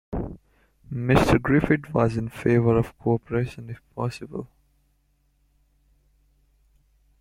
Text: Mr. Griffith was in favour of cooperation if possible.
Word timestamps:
Mr. 0.91 1.39
Griffith 1.39 1.93
was 1.93 2.17
in 2.17 2.27
favour 2.27 2.75
of 2.75 2.97
cooperation 2.97 3.69
if 3.69 3.79
possible. 3.93 4.47